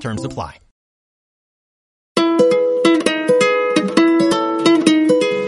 [0.00, 0.60] Terms apply.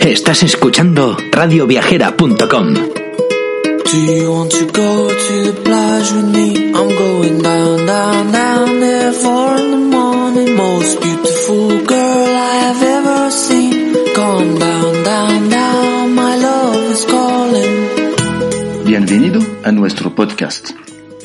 [0.01, 2.75] Estás escuchando radioviajera.com.
[2.75, 6.73] Do you want to go to the plage with me?
[6.73, 10.57] I'm going down, down, down there four in the morning.
[10.57, 13.95] Most beautiful girl I have ever seen.
[14.15, 18.85] Come down, down, down, my love is calling.
[18.87, 20.71] Bienvenido a nuestro podcast.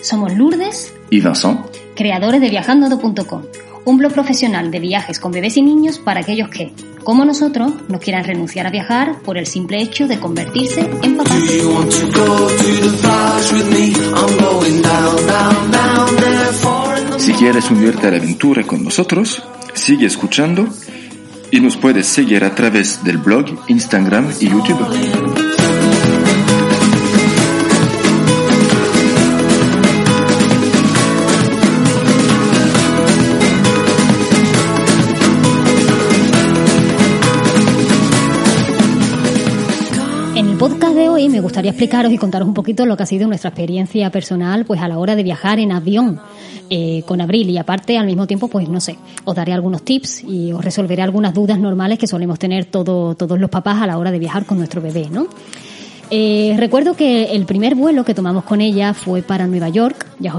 [0.01, 1.59] Somos Lourdes, Y Vincent,
[1.95, 3.43] creadores de viajando.com,
[3.85, 7.99] un blog profesional de viajes con bebés y niños para aquellos que, como nosotros, no
[7.99, 11.37] quieran renunciar a viajar por el simple hecho de convertirse en papás.
[17.17, 20.67] Si quieres unirte a la aventura con nosotros, sigue escuchando
[21.51, 25.62] y nos puedes seguir a través del blog, Instagram y YouTube.
[41.43, 44.87] Gustaría explicaros y contaros un poquito lo que ha sido nuestra experiencia personal pues a
[44.87, 46.19] la hora de viajar en avión
[46.69, 50.23] eh, con Abril y aparte al mismo tiempo pues no sé, os daré algunos tips
[50.23, 53.97] y os resolveré algunas dudas normales que solemos tener todo, todos los papás a la
[53.97, 55.27] hora de viajar con nuestro bebé, ¿no?
[56.15, 60.05] Eh, recuerdo que el primer vuelo que tomamos con ella fue para Nueva York.
[60.19, 60.35] Ya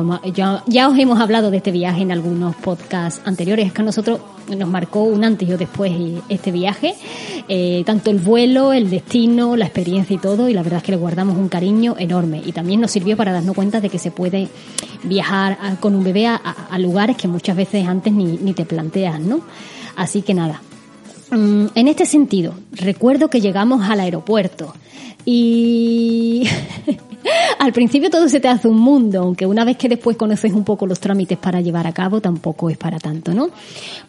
[0.89, 3.67] os, hemos- hablado de este viaje en algunos podcasts anteriores.
[3.67, 4.21] Es que a nosotros
[4.57, 6.95] nos marcó un antes y un después y- este viaje.
[7.49, 10.49] Eh, tanto el vuelo, el destino, la experiencia y todo.
[10.49, 12.41] Y la verdad es que le guardamos un cariño enorme.
[12.47, 14.47] Y también nos sirvió para darnos cuenta de que se puede
[15.03, 18.65] viajar a- con un bebé a, a- lugares que muchas veces antes ni, ni te
[18.65, 19.41] planteas, ¿no?
[19.97, 20.63] Así que nada,
[21.35, 24.73] En este sentido, recuerdo que llegamos al aeropuerto
[25.25, 26.45] y
[27.59, 30.63] al principio todo se te hace un mundo, aunque una vez que después conoces un
[30.63, 33.51] poco los trámites para llevar a cabo, tampoco es para tanto, ¿no?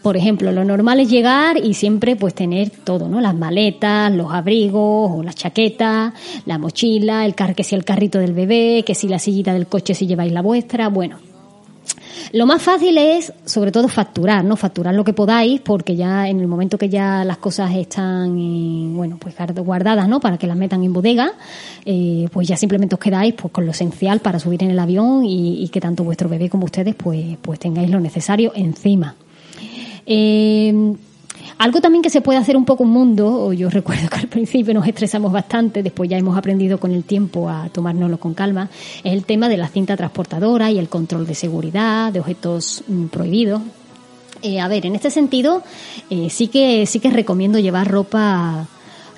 [0.03, 3.19] Por ejemplo, lo normal es llegar y siempre pues tener todo, ¿no?
[3.19, 6.13] Las maletas, los abrigos o las chaquetas,
[6.45, 9.65] la mochila, el car que si el carrito del bebé, que si la sillita del
[9.65, 11.17] coche si lleváis la vuestra, bueno,
[12.31, 14.55] lo más fácil es, sobre todo, facturar, ¿no?
[14.55, 18.87] Facturar lo que podáis, porque ya en el momento que ya las cosas están, eh,
[18.93, 20.19] bueno, pues guardadas, ¿no?
[20.19, 21.31] Para que las metan en bodega,
[21.85, 25.25] eh, pues ya simplemente os quedáis pues con lo esencial para subir en el avión
[25.25, 29.15] y, y que tanto vuestro bebé como ustedes, pues, pues tengáis lo necesario encima.
[30.05, 30.95] Eh,
[31.57, 34.27] algo también que se puede hacer un poco un mundo, o yo recuerdo que al
[34.27, 38.69] principio nos estresamos bastante, después ya hemos aprendido con el tiempo a tomárnoslo con calma,
[39.03, 43.05] es el tema de la cinta transportadora y el control de seguridad, de objetos mm,
[43.05, 43.61] prohibidos.
[44.41, 45.63] Eh, a ver, en este sentido,
[46.09, 48.67] eh, sí que sí que recomiendo llevar ropa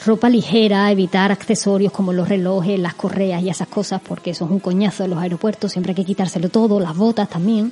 [0.06, 4.52] ropa ligera, evitar accesorios como los relojes, las correas y esas cosas, porque eso es
[4.52, 7.72] un coñazo en los aeropuertos, siempre hay que quitárselo todo, las botas también.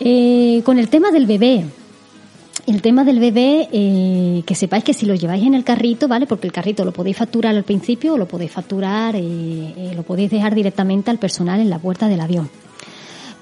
[0.00, 1.66] Eh, con el tema del bebé,
[2.66, 6.26] el tema del bebé, eh, que sepáis que si lo lleváis en el carrito, ¿vale?
[6.26, 10.02] Porque el carrito lo podéis facturar al principio o lo podéis facturar, eh, eh, lo
[10.02, 12.48] podéis dejar directamente al personal en la puerta del avión.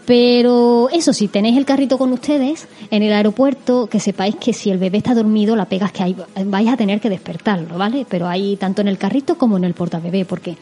[0.05, 4.71] Pero eso, si tenéis el carrito con ustedes en el aeropuerto, que sepáis que si
[4.71, 6.17] el bebé está dormido, la pega es que hay,
[6.47, 8.05] vais a tener que despertarlo, ¿vale?
[8.09, 10.57] Pero hay tanto en el carrito como en el portabebé, porque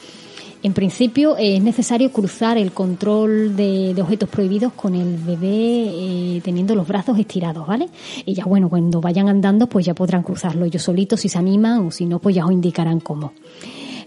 [0.62, 6.40] en principio eh, es necesario cruzar el control de, objetos prohibidos con el bebé eh,
[6.44, 7.88] teniendo los brazos estirados, ¿vale?
[8.26, 11.86] Y ya bueno, cuando vayan andando, pues ya podrán cruzarlo ellos solitos si se animan
[11.86, 13.32] o si no, pues ya os indicarán cómo.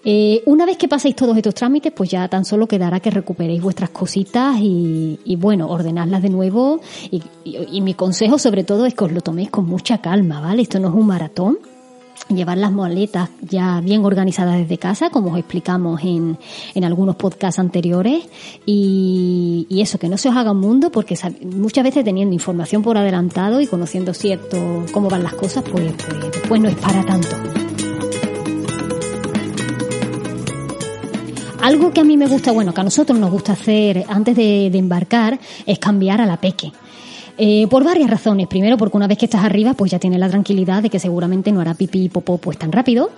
[0.06, 3.62] Eh, una vez que paséis todos estos trámites, pues ya tan solo quedará que recuperéis
[3.62, 6.82] vuestras cositas y, bueno, ordenarlas de nuevo.
[7.10, 10.62] Y mi consejo sobre todo es que os lo toméis con mucha calma, ¿vale?
[10.62, 11.58] Esto no es un maratón.
[12.30, 16.38] Llevar las maletas ya bien organizadas desde casa, como os explicamos en,
[16.74, 18.24] en algunos podcasts anteriores.
[18.66, 22.82] Y, y eso, que no se os haga un mundo, porque muchas veces teniendo información
[22.82, 27.06] por adelantado y conociendo cierto cómo van las cosas, pues, pues después no es para
[27.06, 27.36] tanto.
[31.62, 34.70] Algo que a mí me gusta, bueno, que a nosotros nos gusta hacer antes de,
[34.70, 36.74] de embarcar es cambiar a la peque.
[37.38, 38.48] Eh, por varias razones.
[38.48, 41.52] Primero, porque una vez que estás arriba, pues ya tienes la tranquilidad de que seguramente
[41.52, 43.10] no hará pipí y popó pues tan rápido.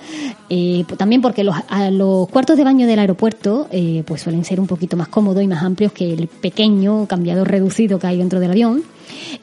[0.50, 4.45] Eh, pues también porque los, a los cuartos de baño del aeropuerto eh, pues suelen
[4.45, 8.17] ser un poquito más cómodos y más amplios que el pequeño cambiador reducido que hay
[8.17, 8.83] dentro del avión.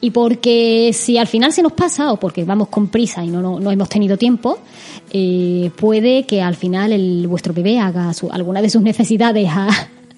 [0.01, 3.59] Y porque si al final se nos pasa, o porque vamos con prisa y no,
[3.59, 4.57] no, hemos tenido tiempo,
[5.11, 9.69] eh, puede que al final el, vuestro bebé haga su, alguna de sus necesidades a,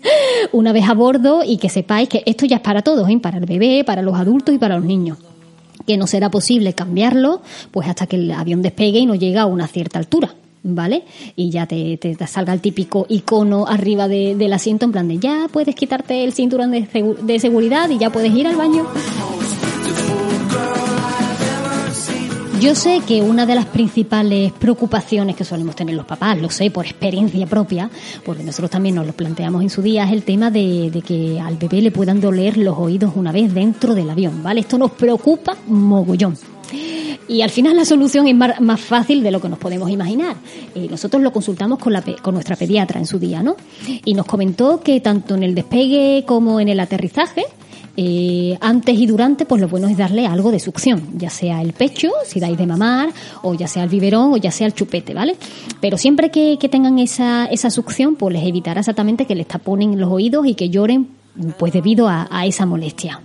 [0.51, 3.19] una vez a bordo y que sepáis que esto ya es para todos, ¿eh?
[3.19, 5.17] para el bebé, para los adultos y para los niños
[5.85, 7.41] que no será posible cambiarlo
[7.71, 10.33] pues hasta que el avión despegue y no llegue a una cierta altura.
[10.67, 11.03] ¿vale?
[11.35, 15.47] Y ya te, te, salga el típico icono arriba del asiento en plan de ya
[15.51, 16.87] puedes quitarte el cinturón de,
[17.21, 18.85] de seguridad y ya puedes ir al baño.
[22.59, 26.71] Yo sé que una de las principales preocupaciones que solemos tener los papás, lo sé
[26.71, 27.89] por experiencia propia,
[28.25, 31.39] porque nosotros también nos lo planteamos en su día, es el tema de, de que
[31.39, 34.61] al bebé le puedan doler los oídos una vez dentro del avión, ¿vale?
[34.61, 36.37] Esto nos preocupa mogollón.
[37.27, 40.35] Y al final la solución es más, fácil de lo que nos podemos imaginar.
[40.75, 43.55] Eh, nosotros lo consultamos con, la, con nuestra pediatra en su día, ¿no?
[44.03, 47.45] Y nos comentó que tanto en el despegue como en el aterrizaje,
[47.97, 51.73] eh, antes y durante, pues lo bueno es darle algo de succión, ya sea el
[51.73, 53.09] pecho, si dais de mamar,
[53.41, 55.37] o ya sea el biberón, o ya sea el chupete, ¿vale?
[55.79, 60.11] Pero siempre que, tengan esa, esa succión, pues les evitará exactamente que les taponen los
[60.11, 61.07] oídos y que lloren,
[61.57, 63.21] pues debido a, a esa molestia.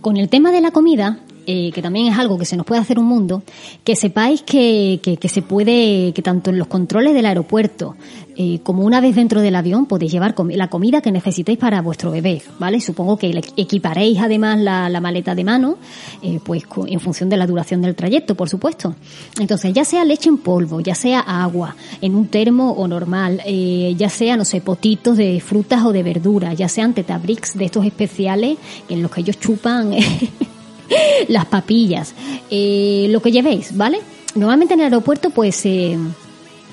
[0.00, 2.80] Con el tema de la comida, eh, que también es algo que se nos puede
[2.80, 3.42] hacer un mundo,
[3.82, 7.96] que sepáis que, que, se puede, que tanto en los controles del aeropuerto
[8.36, 12.12] eh, como una vez dentro del avión podéis llevar la comida que necesitéis para vuestro
[12.12, 12.80] bebé, ¿vale?
[12.80, 15.76] Supongo que equiparéis además la, la maleta de mano,
[16.22, 18.94] eh, pues en función de la duración del trayecto, por supuesto.
[19.40, 24.08] Entonces, ya sea leche en polvo, ya sea agua, en un termo o normal, ya
[24.08, 28.58] sea, no sé, potitos de frutas o de verduras, ya sean tetabricks de estos especiales
[28.88, 29.92] en los que ellos chupan
[31.28, 32.14] las papillas,
[32.50, 34.00] eh, lo que llevéis, ¿vale?
[34.34, 35.98] Normalmente en el aeropuerto pues se,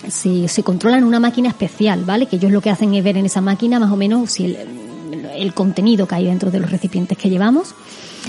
[0.07, 2.25] se controla en una máquina especial, ¿vale?
[2.25, 4.57] Que ellos lo que hacen es ver en esa máquina más o menos si el,
[5.35, 7.73] el contenido que hay dentro de los recipientes que llevamos.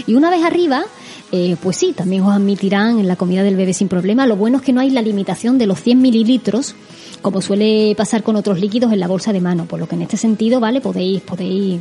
[0.06, 0.84] Y una vez arriba,
[1.32, 4.26] eh, pues sí, también os admitirán en la comida del bebé sin problema.
[4.26, 6.74] Lo bueno es que no hay la limitación de los 100 mililitros,
[7.22, 10.02] como suele pasar con otros líquidos en la bolsa de mano, por lo que en
[10.02, 10.80] este sentido, ¿vale?
[10.80, 11.80] Podéis, podéis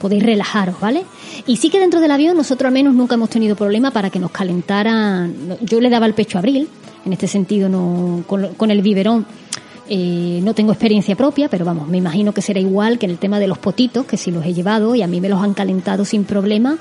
[0.00, 1.04] podéis relajaros, ¿vale?
[1.46, 4.18] Y sí que dentro del avión nosotros al menos nunca hemos tenido problema para que
[4.18, 5.58] nos calentaran.
[5.60, 6.68] Yo le daba el pecho a Abril,
[7.04, 9.26] en este sentido no con, el biberón.
[9.92, 13.18] Eh, no tengo experiencia propia, pero vamos, me imagino que será igual que en el
[13.18, 15.52] tema de los potitos, que si los he llevado y a mí me los han
[15.52, 16.78] calentado sin problema,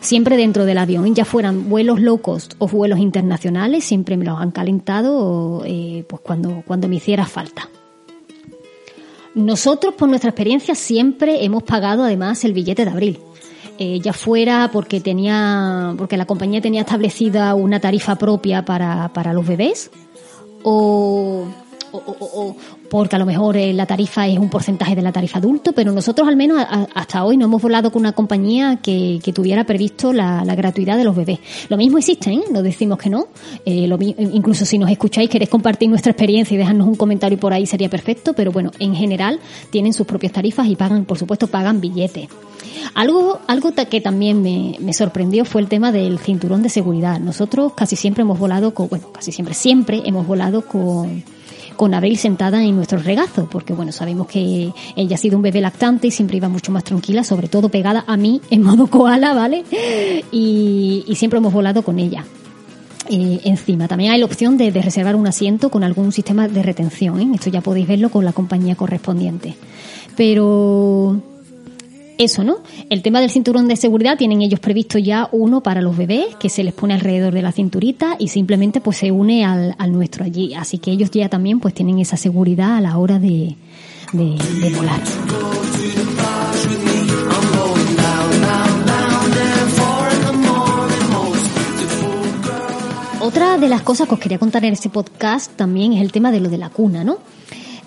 [0.00, 4.40] siempre dentro del avión, ya fueran vuelos low cost o vuelos internacionales, siempre me los
[4.40, 7.68] han calentado eh, pues cuando, cuando me hiciera falta.
[9.38, 13.18] Nosotros, por nuestra experiencia, siempre hemos pagado además el billete de abril.
[13.78, 19.32] Eh, ya fuera porque tenía, porque la compañía tenía establecida una tarifa propia para, para
[19.32, 19.92] los bebés,
[20.64, 20.97] o
[22.18, 22.56] o,
[22.90, 25.92] porque a lo mejor eh, la tarifa es un porcentaje de la tarifa adulto, pero
[25.92, 26.64] nosotros al menos
[26.94, 31.14] hasta hoy no hemos volado con una compañía que, tuviera previsto la, gratuidad de los
[31.14, 31.38] bebés.
[31.68, 32.42] Lo mismo existe, ¿eh?
[32.50, 33.28] no decimos que no.
[33.64, 37.52] Eh, lo, incluso si nos escucháis, queréis compartir nuestra experiencia y dejarnos un comentario por
[37.52, 39.38] ahí sería perfecto, pero bueno, en general
[39.70, 42.28] tienen sus propias tarifas y pagan, por supuesto, pagan billetes.
[42.94, 47.20] Algo, algo que también me, me, sorprendió fue el tema del cinturón de seguridad.
[47.20, 51.22] Nosotros casi siempre hemos volado con, bueno, casi siempre, siempre hemos volado con
[51.78, 55.60] con Abril sentada en nuestro regazo, porque bueno, sabemos que ella ha sido un bebé
[55.60, 59.32] lactante y siempre iba mucho más tranquila, sobre todo pegada a mí en modo koala,
[59.32, 59.64] ¿vale?
[60.32, 62.24] Y, siempre hemos volado con ella.
[63.08, 63.88] Eh, encima.
[63.88, 67.20] También hay la opción de, reservar un asiento con algún sistema de retención.
[67.20, 67.28] ¿eh?
[67.34, 69.54] Esto ya podéis verlo con la compañía correspondiente.
[70.16, 71.22] Pero
[72.18, 72.58] eso, ¿no?
[72.90, 76.48] El tema del cinturón de seguridad tienen ellos previsto ya uno para los bebés que
[76.48, 80.52] se les pone alrededor de la cinturita y simplemente pues se une al, nuestro allí.
[80.54, 83.54] Así que ellos ya también pues tienen esa seguridad a la hora de,
[84.12, 85.00] de, volar.
[93.20, 96.32] Otra de las cosas que os quería contar en este podcast también es el tema
[96.32, 97.18] de lo de la cuna, ¿no?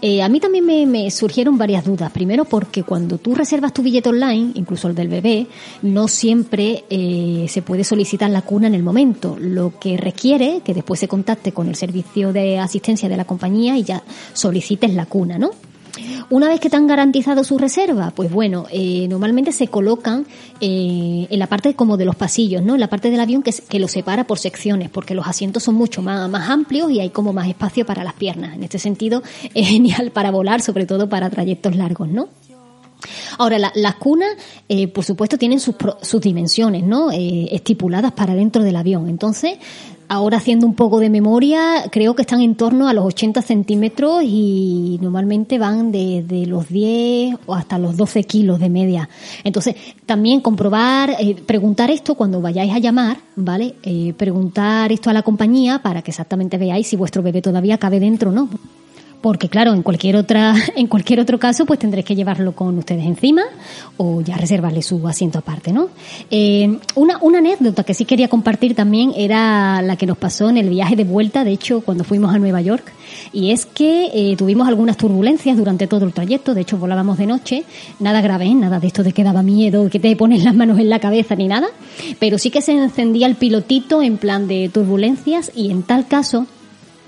[0.02, 2.12] Eh, a mí también me, surgieron varias dudas.
[2.12, 5.48] Primero porque cuando tú reservas tu billete online, incluso el del bebé,
[5.84, 10.74] no siempre eh, se puede solicitar la cuna en el momento, lo que requiere que
[10.74, 14.04] después se contacte con el servicio de asistencia de la compañía y ya
[14.34, 15.52] solicites la cuna, ¿no?
[16.30, 20.26] Una vez que te han garantizado su reserva, pues bueno, eh, normalmente se colocan
[20.60, 22.76] eh, en la parte como de los pasillos, ¿no?
[22.76, 25.76] En la parte del avión que, que lo separa por secciones, porque los asientos son
[25.76, 28.56] mucho más, amplios y hay como más espacio para las piernas.
[28.56, 32.30] En este sentido, es genial para volar, sobre todo para trayectos largos, ¿no?
[33.38, 34.30] Ahora, las cunas,
[34.70, 37.12] eh, por supuesto, tienen sus, sus dimensiones, ¿no?
[37.12, 39.10] Eh, estipuladas para dentro del avión.
[39.10, 39.58] Entonces,
[40.12, 44.22] ahora haciendo un poco de memoria, creo que están en torno a los 80 centímetros
[44.26, 49.08] y normalmente van desde los 10 o hasta los 12 kilos de media.
[49.46, 49.74] Entonces,
[50.06, 53.76] también comprobar, eh, preguntar esto cuando vayáis a llamar, ¿vale?
[54.18, 58.32] preguntar esto a la compañía para que exactamente veáis si vuestro bebé todavía cabe dentro
[58.32, 58.50] o no
[59.22, 63.06] porque claro, en cualquier otra, en cualquier otro caso, pues tendréis que llevarlo con ustedes
[63.06, 63.44] encima
[63.98, 65.90] o ya reservarle su asiento aparte, ¿no?
[66.30, 70.58] Eh, una, una anécdota que sí quería compartir también era la que nos pasó en
[70.58, 72.92] el viaje de vuelta, de hecho, cuando fuimos a Nueva York,
[73.34, 77.28] y es que eh, tuvimos algunas turbulencias durante todo el trayecto, de hecho volábamos de
[77.28, 77.64] noche,
[78.00, 80.90] nada grave, nada de esto de que daba miedo, que te pones las manos en
[80.90, 81.68] la cabeza ni nada,
[82.20, 86.48] pero sí que se encendía el pilotito en plan de turbulencias y en tal caso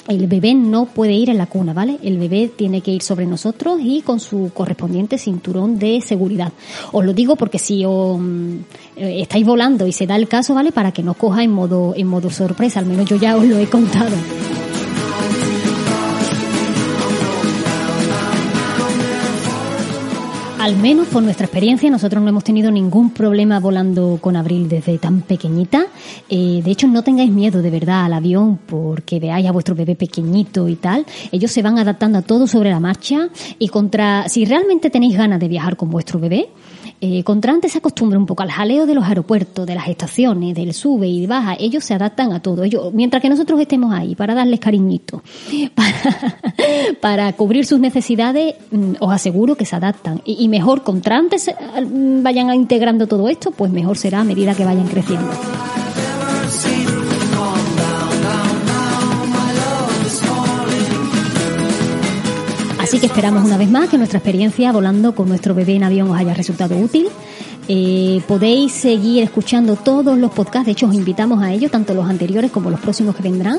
[0.07, 1.97] el bebé no puede ir en la cuna, ¿vale?
[2.03, 6.51] El bebé tiene que ir sobre nosotros y con su correspondiente cinturón de seguridad.
[6.91, 8.55] Os lo digo porque si os, mm,
[8.97, 10.71] eh, estáis volando y se da el caso, ¿vale?
[10.71, 13.57] Para que no coja en modo, en modo sorpresa, al menos yo ya os lo
[13.57, 14.15] he contado.
[20.63, 24.97] Al menos por nuestra experiencia, nosotros no hemos tenido ningún problema volando con Abril desde
[24.97, 25.87] tan pequeñita.
[26.29, 29.97] Eh, de hecho, no tengáis miedo de verdad al avión porque veáis a vuestro bebé
[29.97, 31.05] pequeñito y tal.
[31.33, 33.27] Ellos se van adaptando a todo sobre la marcha
[33.59, 36.47] y contra, si realmente tenéis ganas de viajar con vuestro bebé,
[37.05, 40.73] eh, Contrantes se acostumbra un poco al jaleo de los aeropuertos, de las estaciones, del
[40.73, 41.57] sube y baja.
[41.59, 42.63] Ellos se adaptan a todo.
[42.93, 45.21] Mientras que nosotros estemos ahí para darles cariñito,
[47.01, 50.21] para, cubrir sus necesidades, mm, os aseguro que se adaptan.
[50.23, 51.55] Y, mejor Contrantes eh,
[52.21, 55.29] vayan integrando todo esto, pues mejor será a medida que vayan creciendo.
[62.93, 66.11] Así que esperamos una vez más que nuestra experiencia volando con nuestro bebé en avión
[66.11, 67.07] os haya resultado útil.
[67.67, 72.07] Eh, podéis seguir escuchando todos los podcasts, de hecho os invitamos a ello, tanto los
[72.07, 73.57] anteriores como los próximos que vendrán.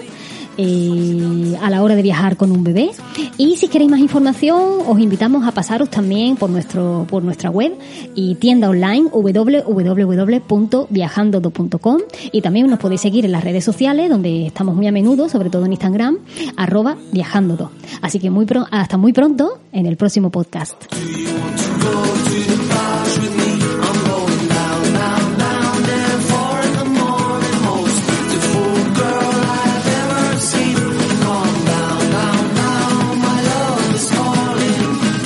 [0.57, 2.91] Eh, a la hora de viajar con un bebé.
[3.39, 7.77] Y si queréis más información, os invitamos a pasaros también por nuestro por nuestra web
[8.15, 11.99] y tienda online www.viajandodo.com
[12.31, 15.51] y también nos podéis seguir en las redes sociales donde estamos muy a menudo, sobre
[15.51, 16.19] todo en Instagram,
[16.57, 17.73] arroba viajandodo.
[18.01, 20.77] Así que muy hasta muy pronto en el próximo podcast.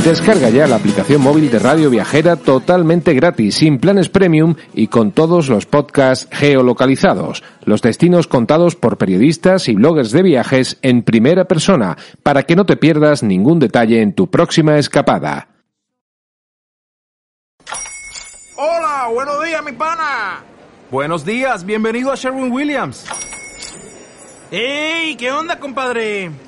[0.08, 5.12] Descarga ya la aplicación móvil de Radio Viajera totalmente gratis, sin planes premium y con
[5.12, 11.44] todos los podcasts geolocalizados, los destinos contados por periodistas y bloggers de viajes en primera
[11.44, 15.48] persona, para que no te pierdas ningún detalle en tu próxima escapada.
[18.56, 20.42] Hola, buenos días, mi pana.
[20.90, 23.04] Buenos días, bienvenido a Sherwin Williams.
[24.50, 25.16] ¡Ey!
[25.16, 26.47] ¿Qué onda, compadre?